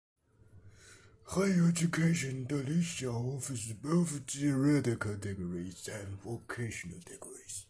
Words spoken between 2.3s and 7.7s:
in Indonesia offers both theoretical degrees and vocational degrees.